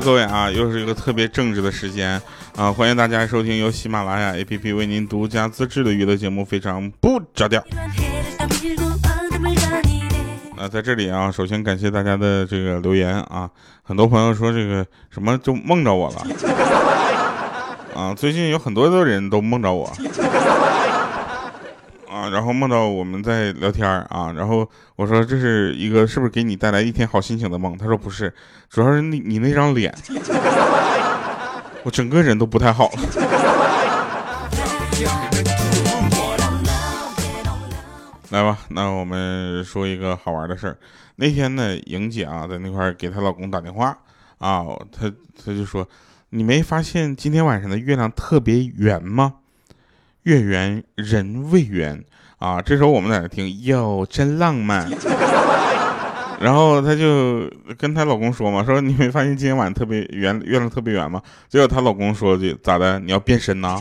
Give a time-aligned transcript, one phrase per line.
[0.00, 2.20] 各位啊，又是一个特别正直的时间
[2.54, 2.70] 啊！
[2.70, 7.60] 欢迎大家收听由喜马拉雅 APP 为您独家自制的娱乐节目《非常不着调》。
[10.54, 13.48] 那在这里啊，首先感谢大家的这个留言啊，
[13.82, 16.16] 很多朋友说这个什么就梦着我了
[17.94, 19.90] 啊，最近有很多的人都梦着我。
[22.16, 24.66] 啊，然后梦到我们在聊天啊，然后
[24.96, 27.76] 我说这是一个是不是给你带来一天好心情的梦？
[27.76, 28.32] 他说不是，
[28.70, 29.94] 主要是你你那张脸，
[31.82, 32.98] 我整个人都不太好了。
[38.30, 40.78] 来吧，那我们说一个好玩的事儿。
[41.16, 43.94] 那天呢，莹姐啊在那块给她老公打电话
[44.38, 45.12] 啊，她
[45.44, 45.86] 她就说，
[46.30, 49.34] 你没发现今天晚上的月亮特别圆吗？
[50.26, 52.04] 月圆人未圆
[52.38, 52.60] 啊！
[52.60, 54.90] 这时候我们在那听，哟，真浪漫。
[56.40, 61.22] 然后她就跟她老公说嘛，说你没发现今天晚上特别圆，月亮特别圆吗？
[61.48, 62.98] 结果她老公说句，咋的？
[62.98, 63.78] 你要变身呐？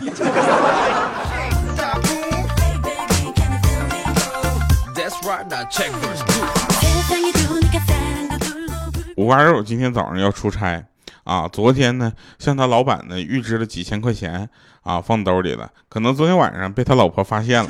[9.18, 10.86] 五花肉今天早上要出差。
[11.26, 14.48] 啊，昨天呢，向他老板呢预支了几千块钱
[14.84, 15.70] 啊，放兜里了。
[15.90, 17.70] 可能昨天晚上被他老婆发现了，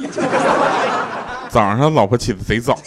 [1.49, 2.77] 早上他老婆起的贼早，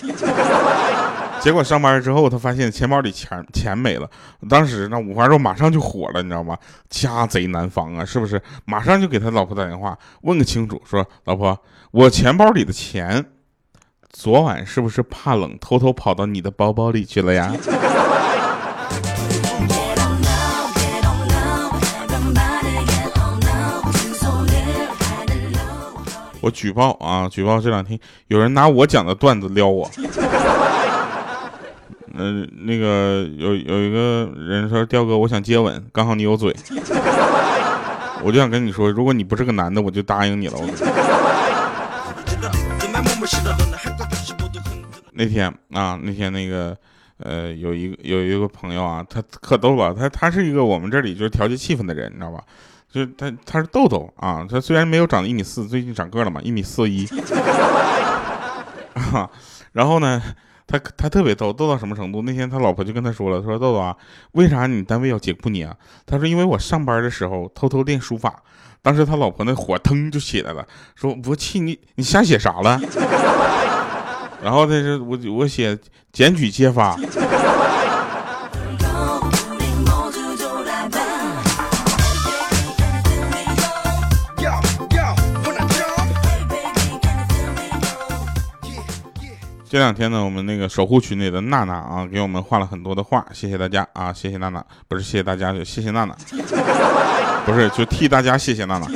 [1.41, 4.09] 结果上班之后，他发现钱包里钱钱没了。
[4.47, 6.55] 当时那五花肉马上就火了，你知道吗？
[6.91, 8.41] 家贼难防啊，是不是？
[8.67, 11.59] 马上就给他老婆打电话问个清楚，说老婆，
[11.93, 13.25] 我钱包里的钱，
[14.11, 17.51] 昨晚是不是怕冷偷偷跑到你的包包里去了呀？
[26.41, 27.29] 我举报啊！
[27.29, 29.91] 举报这两天有人拿我讲的段子撩我。
[32.15, 36.55] 嗯， 那个有有一个人说：“刁哥，我想接吻，刚好你有嘴。
[38.23, 40.59] ”我就想跟你说，如果你不是个男的，我就答应你了。
[45.13, 46.77] 那天啊，那天那个
[47.19, 52.43] 呃，有一个有一个朋友啊，他可逗了，他他是一个我们这里就是调节气氛的人，你知道吧？
[52.91, 57.07] 就他他是豆豆啊，他虽然没有长一米四，最近长个了嘛，一米四一。
[59.13, 59.29] 啊，
[59.73, 60.23] 然后呢，
[60.67, 62.23] 他他特别逗，逗到什么程度？
[62.23, 63.97] 那天他老婆就跟他说了，说豆豆啊，
[64.33, 65.75] 为啥你单位要解雇你啊？
[66.07, 68.43] 他说因为我上班的时候偷偷练书法，
[68.83, 72.81] 当时他老婆那火腾就起来了，说我气你，你瞎写啥了？
[74.43, 75.79] 然后他说我我写
[76.13, 76.97] 检举揭发。
[89.69, 96.17] 这两天呢，我们那个守护群里的娜娜啊，给我们画了很多的画，谢谢大家啊，谢谢娜娜，不是谢谢大家，就谢谢娜娜，
[97.45, 98.87] 不是就替大家谢谢娜娜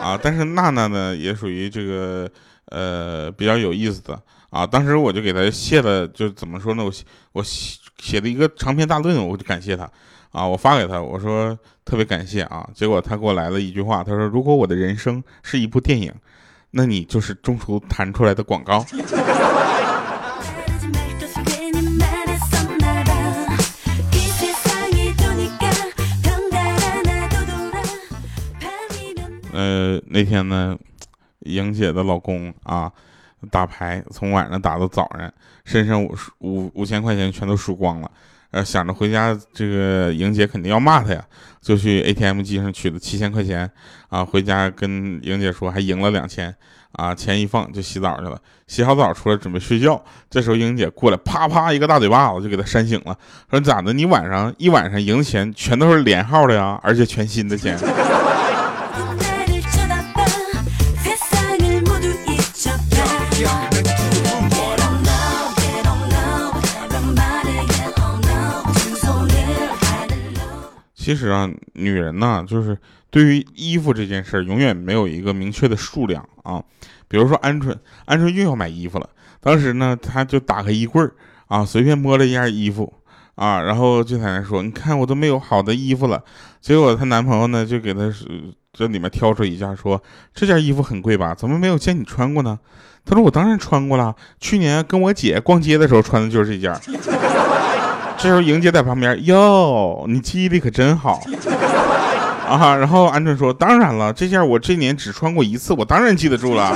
[0.00, 0.16] 啊。
[0.22, 2.30] 但是娜娜呢，也属于这个
[2.66, 4.16] 呃比较有意思的
[4.50, 4.64] 啊。
[4.64, 6.84] 当时我就给她谢了，就怎么说呢？
[6.84, 6.92] 我
[7.32, 9.90] 我写写了一个长篇大论，我就感谢她
[10.30, 12.68] 啊，我发给她，我说特别感谢啊。
[12.72, 16.14] 结果她给我来了一句话，她说：“如果我的人生是一部电影。”
[16.76, 18.84] 那你就是中途弹出来的广告。
[29.52, 30.76] 呃，那天呢，
[31.42, 32.90] 莹姐的老公啊，
[33.52, 35.32] 打牌从晚上打到早上，
[35.64, 38.10] 身上五五五千块钱全都输光了。
[38.54, 41.20] 呃，想着回家，这个莹姐肯定要骂他呀，
[41.60, 43.68] 就去 ATM 机上取了七千块钱，
[44.08, 46.54] 啊，回家跟莹姐说还赢了两千，
[46.92, 48.38] 啊，钱一放就洗澡去了，
[48.68, 50.00] 洗好澡出来准备睡觉，
[50.30, 53.18] 这时候莹姐过来啪啪一个大嘴巴子就给他扇醒了，
[53.50, 53.92] 说咋的？
[53.92, 57.76] 你晚上一晚上赢的钱全都是连号的呀，而且全新的钱。
[71.04, 72.78] 其实啊，女人呢，就是
[73.10, 76.64] 对于衣服这件事儿，永远没有一个明确的数量啊。
[77.08, 79.06] 比如说鹌鹑，鹌鹑又要买衣服了。
[79.38, 81.12] 当时呢，她就打开衣柜儿
[81.48, 82.90] 啊，随便摸了一件衣服
[83.34, 86.24] 啊，然后就在那说：“你看，我都没有好的衣服了。”
[86.62, 88.10] 结果她男朋友呢，就给她
[88.72, 90.02] 这里面挑出一件，说
[90.32, 91.34] ：“这件衣服很贵吧？
[91.34, 92.58] 怎么没有见你穿过呢？”
[93.04, 96.74] 她说：“我当然穿过了，去年跟我姐逛街的时候穿的就是这件。”
[98.24, 101.20] 这时候莹姐在旁边，哟，你记忆力可真好
[102.48, 102.74] 啊！
[102.74, 106.74] 然后鹌鹑说：“当然了，这件我这年只穿过一次，我当然记得住了。”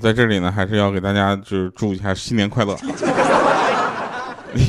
[0.00, 2.76] 在这里呢，还是要给大家就是祝一下新年快乐。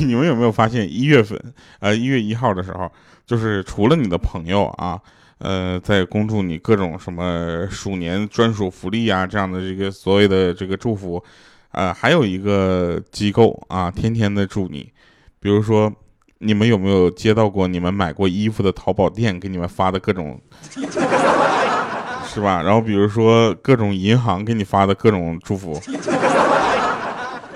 [0.06, 1.36] 你们有没有发现一月份，
[1.80, 2.88] 呃，一月一号的时候，
[3.30, 4.98] 就是除了你的朋友啊，
[5.38, 11.22] 呃，在恭祝你各种什么鼠年专属福利啊这样的这个所谓的这个祝福，
[11.70, 14.90] 呃，还有一个机构啊，天天的祝你，
[15.38, 15.92] 比如说。
[16.42, 20.40] 你们有没有接到过你们买过衣服的淘宝店给你们发的各种，
[22.24, 22.62] 是吧？
[22.62, 25.78] 然后比如说各种银行给你发的各种祝福，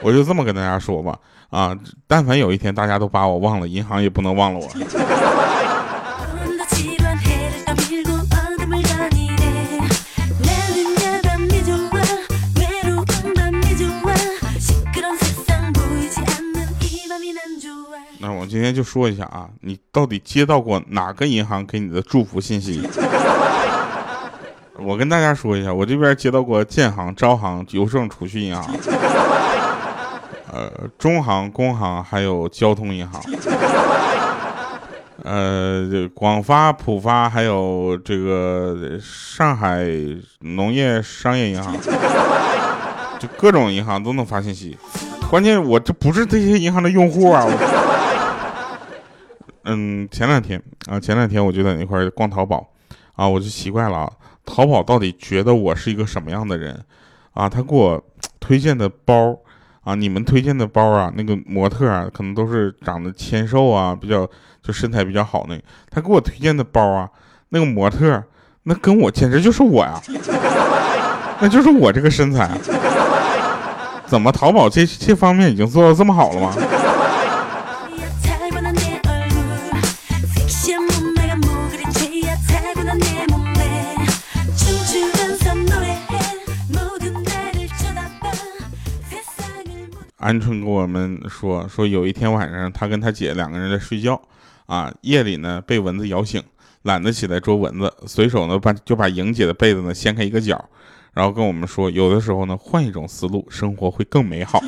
[0.03, 1.19] 我就这么跟大家说吧，
[1.49, 1.75] 啊，
[2.06, 4.69] 但凡有一天大家都把我忘了，银行也不能忘了我。
[18.54, 22.88] 今天就说一下啊，你到底接到过哪个银行给你的祝福信息？
[24.78, 28.72] 我跟大家说一下，我这边接到过建行、招行、邮政储蓄银行，
[30.52, 33.20] 呃，中行、工行，还有交通银行，
[35.24, 39.84] 呃，广发、浦发，还有这个上海
[40.38, 41.76] 农业商业银行，
[43.18, 44.78] 就各种银行都能发信息。
[45.28, 47.44] 关键我这不是这些银行的用户啊。
[49.64, 52.66] 嗯，前两天啊，前两天我就在那块儿逛淘宝，
[53.14, 54.12] 啊，我就奇怪了啊，
[54.44, 56.78] 淘宝到底觉得我是一个什么样的人
[57.32, 57.49] 啊？
[57.49, 58.02] 他给我
[58.38, 59.37] 推荐的包
[59.82, 64.28] 啊，你们推荐的包啊，那个模特啊，可能都是长得纤瘦啊，比较
[64.62, 65.58] 就身材比较好那。
[65.90, 67.08] 他给我推荐的包啊，
[67.49, 68.22] 那个模特，
[68.64, 69.99] 那跟我简直就是我呀，
[71.40, 72.50] 那就是我这个身材。
[74.06, 76.55] 怎么淘宝这这方面已经做到这么好了吗？
[90.25, 94.19] 鹌鹑跟我们说说，有一天晚上，他跟他姐两个人在睡觉，
[94.65, 96.43] 啊，夜里呢被蚊子咬醒，
[96.85, 100.65] 懒得起来捉蚊子，随手呢把就把莹姐的被子呢掀开一个角，
[101.12, 104.62] 然后跟我们说，有的时候呢换一种思路，生活会更美好。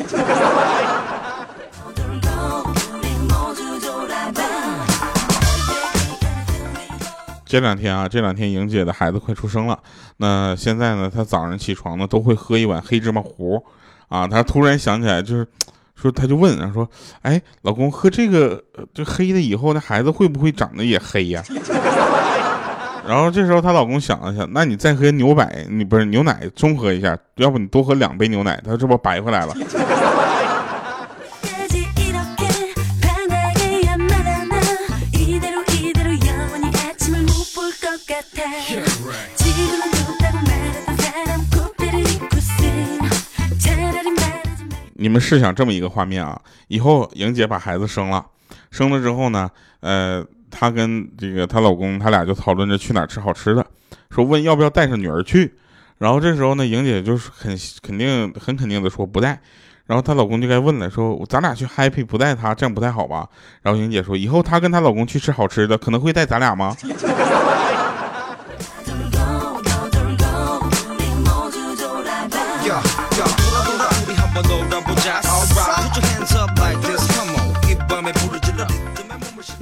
[7.46, 9.82] 这两天啊，这两天莹姐的孩子快出生了，
[10.18, 13.64] 那现在呢，她早上起床呢都会喝一碗黑芝麻糊。
[14.08, 15.46] 啊，她突然想起来，就是
[15.94, 16.88] 说，她就问，她说
[17.22, 18.62] ：“哎，老公，喝这个
[18.94, 21.42] 就黑的以后，那孩子会不会长得也黑呀？”
[23.06, 29.54] 然后这时候她老公想了想，那你再喝牛奶，你不是牛奶综合一下，要不你多喝两杯牛奶，他这不白回来了。
[44.98, 48.24] 你们试想这么一个画面啊，以后莹姐把孩子生了，
[48.70, 49.50] 生了之后呢，
[49.80, 53.64] 呃，她跟这个她老公，他俩就讨论着去哪儿吃好吃的，
[54.10, 55.54] 说问要不要带上女儿去，
[55.98, 59.40] 然后这时候呢，莹姐就是很肯定很肯定的说不带，
[59.86, 63.28] 然后她老公就该问了，说咱俩去 happy 不带她，这样不太好吧？
[63.62, 66.74] 然后莹姐说，以后她跟她老公去吃好吃的，可能会带咱俩吗？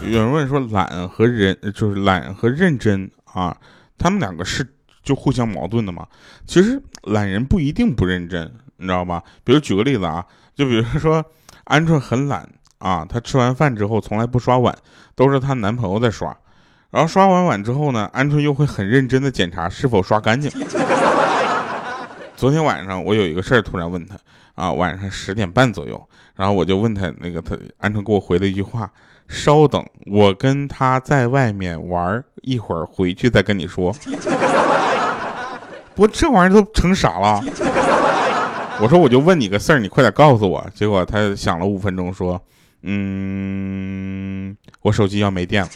[0.07, 3.57] 有人问说懒和认就是懒和认真啊，
[3.99, 4.67] 他们两个是
[5.03, 6.07] 就互相矛盾的吗？
[6.47, 9.23] 其实懒人不一定不认真，你知道吧？
[9.43, 11.25] 比如举个例子啊，就比如说
[11.67, 14.77] 鹌鹑很懒啊，她吃完饭之后从来不刷碗，
[15.15, 16.37] 都是她男朋友在刷，
[16.91, 20.51] 然后刷完碗之后呢，鹌鹑又会很认真的检查是否刷干净。
[22.37, 24.17] 昨天晚上我有一个事儿突然问他
[24.55, 28.91] 啊，晚上十点半左右，然后我就问他那个他鹌鹑给我回了一句话。
[29.26, 33.91] 稍等，我跟他在外面玩一会儿，回去再跟你说。
[35.97, 37.43] 不，这玩意儿都成啥了？
[38.81, 40.64] 我说我就问你个事儿，你快点告诉我。
[40.75, 42.38] 结果他想了五分钟，说
[42.83, 45.71] ：“嗯，我手机要没电了。”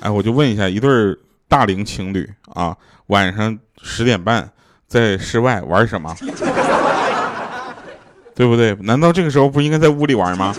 [0.00, 1.14] 哎，我就问一下，一对
[1.50, 2.76] 大龄情侣啊，
[3.08, 4.48] 晚上十点半
[4.86, 6.14] 在室外玩什么？
[8.36, 8.72] 对不对？
[8.82, 10.54] 难道这个时候不应该在屋里玩吗？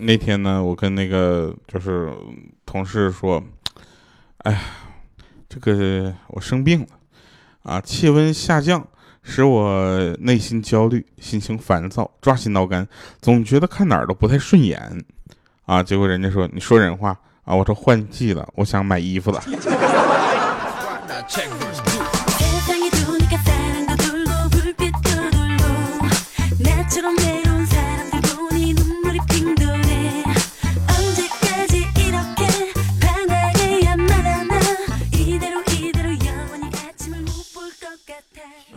[0.00, 2.10] 那天呢，我跟那个就是
[2.68, 3.42] 同事说，
[4.44, 4.60] 哎呀，
[5.48, 6.86] 这个我生病了
[7.62, 8.86] 啊，气温下降
[9.22, 12.86] 使我内心焦虑，心情烦躁，抓心挠肝，
[13.22, 15.02] 总觉得看哪儿都不太顺眼
[15.64, 15.82] 啊。
[15.82, 19.42] 结果人家说你说人话啊，我说换季了，我想买衣服了。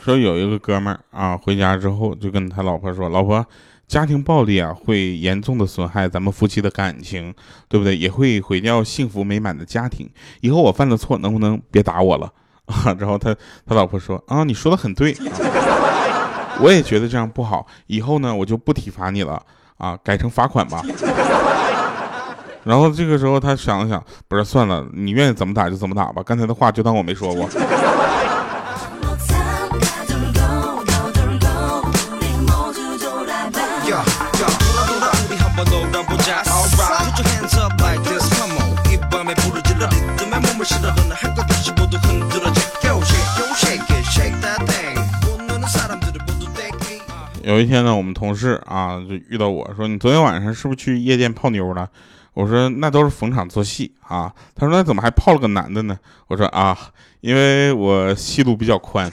[0.04, 3.46] 说有一个哥们儿啊，回家之后就跟他老婆说：“老婆，
[3.88, 7.32] 家庭暴力啊，会严重的损害咱们夫妻的感情，
[7.70, 7.96] 对不对？
[7.96, 10.10] 也会毁掉幸福美满的家庭。
[10.40, 12.32] 以后我犯了错，能不能别打我了
[12.66, 13.36] 啊？” 然后他
[13.68, 15.16] 他老婆说：“啊，你说的很对，
[16.62, 17.68] 我也觉得这样不好。
[17.86, 19.40] 以后呢，我就不体罚你了
[19.78, 20.82] 啊，改成罚款吧。”
[22.66, 26.24] 然后这个时候他想了想，不是算了，你愿意怎么打就怎么打吧。
[26.26, 27.48] 刚才的话就当我没说过。
[47.44, 51.88] 有一天呢，我们同事啊就遇到我说：“你昨天晚上是不是去夜店泡妞了？”
[52.34, 56.78] 我说：“那都是逢场作戏啊。”他说：“那怎么还泡了个男的呢？”我说：“啊，
[57.22, 59.12] 因为我戏路比较宽。”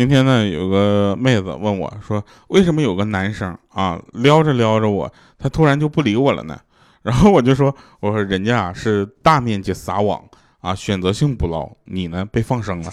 [0.00, 6.58] 今天呢，有个妹子问我说：“为什么有个男生啊撩着撩着我，他突然就不理我了呢？”
[7.04, 10.24] 然后我就说：“我说人家啊是大面积撒网
[10.60, 12.90] 啊，选择性捕捞，你呢被放生了。”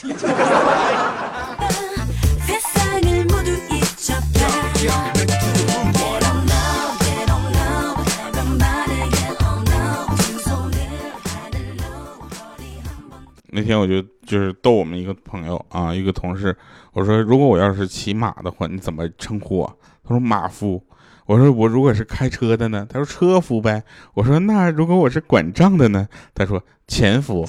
[13.67, 16.55] 天我就就是逗我们一个朋友啊，一个同事，
[16.93, 19.77] 我说如果我要是骑马的话，你怎么称呼我？
[20.03, 20.81] 他说马夫。
[21.25, 22.87] 我说我如果是开车的呢？
[22.89, 23.83] 他说车夫呗。
[24.13, 26.07] 我说那如果我是管账的呢？
[26.33, 27.45] 他说前夫。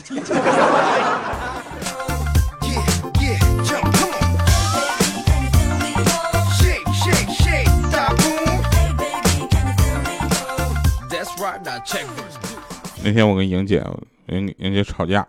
[13.05, 13.87] 那天我跟莹姐，
[14.27, 15.25] 莹莹姐吵架。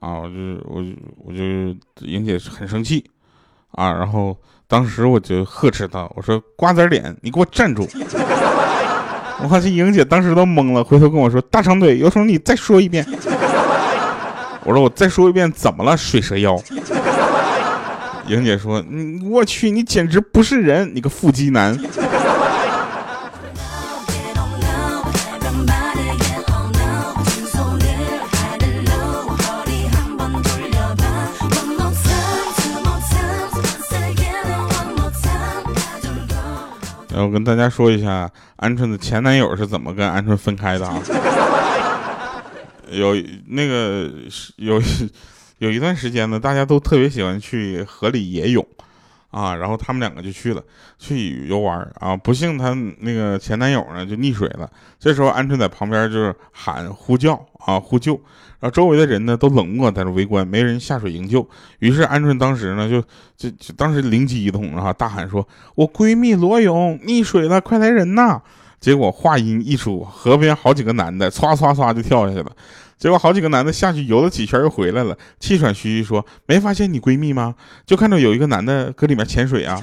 [0.00, 0.84] 啊，我就我
[1.24, 1.40] 我就
[2.06, 3.04] 莹姐很生气，
[3.72, 7.86] 啊，然后当时我就呵斥她，我说瓜子脸，你给我站住！
[9.42, 13.06] 我发现莹姐当时都懵了，回头跟我说大长腿，有种你再说一遍。
[14.64, 15.96] 我说我再说一遍怎么了？
[15.96, 16.60] 水蛇腰。
[18.26, 21.76] 莹姐说，你我去，你简直不是人，你个腹肌男。
[37.12, 41.02] 我跟大家说一下，鹌鹑的前男友是怎么跟鹌鹑分开的啊？
[42.90, 43.14] 有
[43.48, 44.10] 那个
[44.56, 44.80] 有
[45.58, 48.66] 有一段时间呢，大家都特别喜欢去河里野泳。
[49.30, 50.62] 啊，然后他们两个就去了，
[50.98, 52.16] 去游玩啊。
[52.16, 54.68] 不幸他那个前男友呢就溺水了。
[54.98, 58.14] 这时候鹌鹑在旁边就是喊呼叫啊呼救，
[58.58, 61.48] 然后周围的人呢都冷漠在那围观，没人下水营救。
[61.78, 63.00] 于是鹌鹑当时呢就
[63.36, 65.46] 就就当时灵机一动然后，大喊说
[65.76, 68.42] ：“我闺蜜罗勇溺水了，快来人呐！”
[68.80, 72.50] 结果话音一出，河边好几个男的唰唰唰就跳下去了。
[73.00, 77.54] 结果好几个男的下去游了几圈又回来了，气喘吁吁说：“没发现你闺蜜吗？
[77.86, 79.80] 就看到有一个男的搁里面潜水啊。”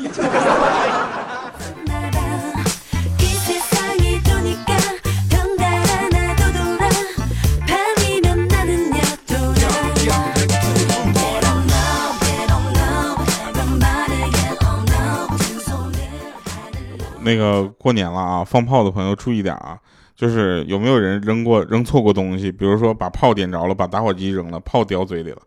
[17.23, 19.79] 那个过年了啊，放炮的朋友注意点啊。
[20.17, 22.51] 就是有没有人扔过扔错过东西？
[22.51, 25.37] 比如说把炮点着了，把打火机扔了，炮叼嘴里了，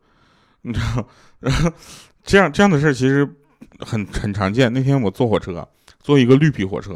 [0.62, 1.04] 你知道？
[1.40, 1.68] 然后
[2.22, 3.28] 这样这样的事其实
[3.80, 4.72] 很 很常见。
[4.72, 5.66] 那天我坐火车，
[5.98, 6.92] 坐一个绿皮火车，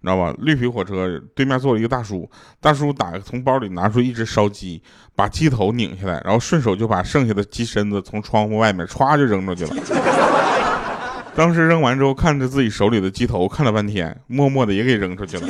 [0.00, 0.34] 你知道吧？
[0.38, 2.26] 绿皮火车对面坐了一个大叔，
[2.58, 4.82] 大叔打从包里拿出一只烧鸡，
[5.14, 9.74] 把鸡头拧下来，然后顺手就把剩下的鸡身子从窗户外面歘就扔出去了。
[11.34, 15.46] 当时扔完之后，看着自己手里的鸡头，看了半天，默默的也给扔出去了。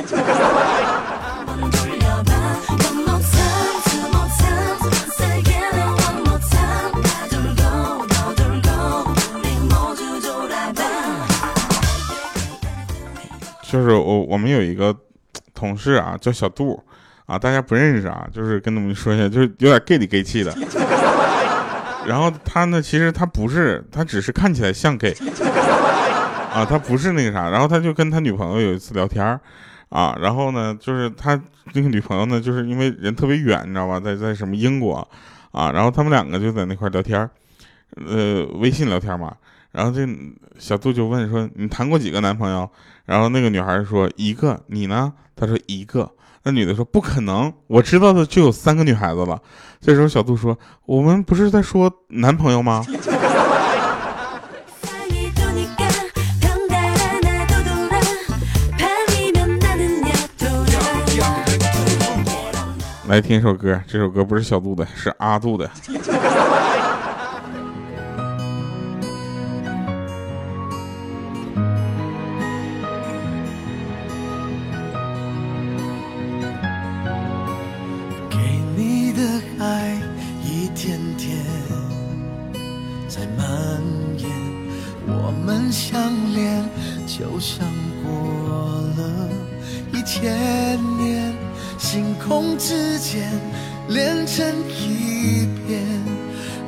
[13.71, 14.93] 就是我我们有一个
[15.53, 16.77] 同事啊，叫小杜
[17.25, 20.53] 啊，大家不认识啊，就是跟他们说一下，就是有点 gay 里 gay 气的。
[22.05, 25.15] 然后他呢，其实他不是，他只是看起来像 gay
[26.51, 27.49] 啊，他不是那个啥。
[27.49, 29.39] 然后他就跟他女朋友有一次聊天
[29.87, 35.07] 啊，然后呢，就是他那个女朋友呢，就是因为人特别远，你知道吧，在在什么英国
[35.53, 37.29] 啊，然后他们两个就在那块聊天
[38.05, 39.33] 呃，微信聊天嘛。
[39.71, 40.07] 然后这
[40.59, 42.69] 小杜就问说：“你谈过几个男朋友？”
[43.05, 45.13] 然后那个女孩说：“一个。”你呢？
[45.35, 46.11] 他说：“一个。”
[46.43, 49.41] 那女的说：“不可能，我知道的就有三个女孩子了。”
[49.79, 52.85] 这时候小杜说：“我们不是在说男朋友吗？”
[63.07, 65.69] 来听一首歌，这首歌不是小杜的，是阿杜的。
[92.71, 93.29] 时间
[93.89, 95.83] 连成一片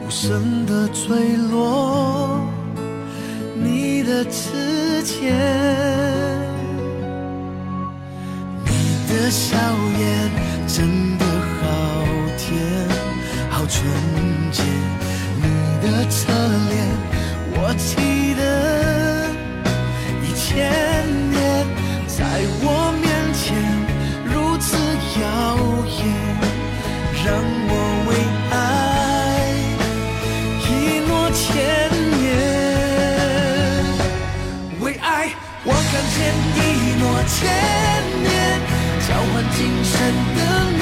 [0.05, 2.41] 无声的坠落
[3.55, 5.33] 你的指尖
[8.65, 8.69] 你
[9.07, 9.55] 的笑
[9.97, 10.29] 颜
[10.67, 11.25] 真的
[11.61, 12.03] 好
[12.37, 12.51] 甜。
[13.49, 13.89] 好纯
[14.51, 14.61] 洁
[15.41, 16.33] 你的侧
[16.69, 16.85] 脸
[17.55, 19.29] 我记得
[20.21, 21.22] 一千
[39.55, 39.93] 今生
[40.35, 40.39] 的
[40.77, 40.81] 诺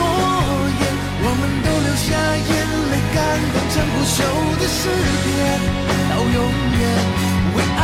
[0.80, 0.84] 言，
[1.24, 2.52] 我们都留下眼
[2.90, 3.20] 泪，感
[3.52, 4.16] 动成不朽
[4.60, 4.80] 的诗
[5.24, 5.30] 篇，
[6.10, 6.40] 到永
[6.80, 6.82] 远。
[7.54, 7.84] 为爱，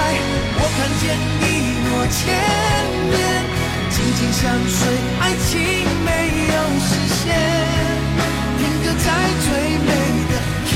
[0.55, 1.03] 我看见
[1.43, 1.45] 一
[1.83, 2.17] 诺千
[3.11, 3.15] 年，
[3.91, 4.79] 静静相随，
[5.19, 5.51] 爱情
[6.05, 6.09] 没
[6.53, 7.25] 有实现，
[8.57, 9.07] 定格在
[9.45, 9.47] 最
[9.85, 9.91] 美
[10.29, 10.33] 的
[10.71, 10.75] 一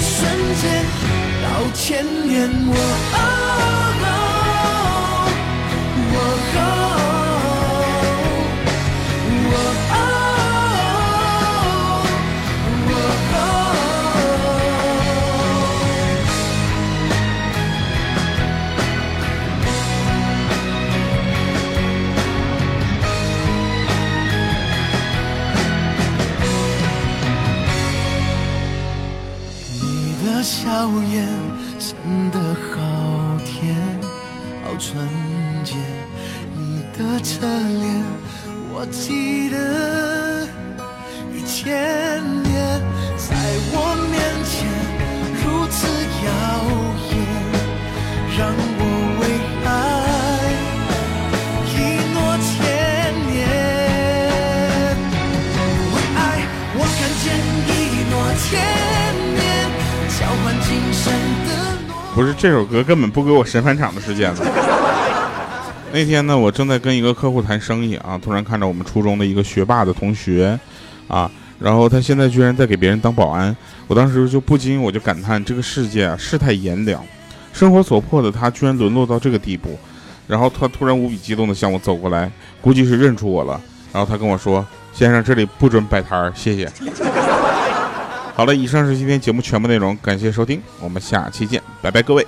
[0.00, 0.16] 瞬
[0.60, 0.64] 间，
[1.42, 1.80] 到千
[2.26, 2.32] 年
[2.68, 4.21] 我。
[62.14, 64.40] 不是这首歌根本不给我神返场的时间了。
[65.92, 70.58] 那天呢，我正在跟一个客户谈生意啊，突然看着我们初中的一个学霸的同学，
[71.08, 73.54] 啊，然后他现在居然在给别人当保安，
[73.86, 77.02] 我当时就不禁我就感叹这个世界啊世态炎凉，
[77.52, 79.78] 生活所迫的他居然沦落到这个地步，
[80.26, 83.60] 然后他突然无比激动的向我走过来，估计是认出我了，
[83.92, 86.70] 然后他跟我说：“先生，这里不准摆摊儿，谢谢。”
[88.34, 92.26] 好了，以上是今天节目全部内容，感谢收听，我们下期见，拜拜，各位。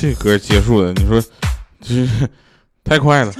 [0.00, 1.22] 这歌结束了，你说，
[1.82, 2.08] 这是
[2.82, 3.30] 太快了。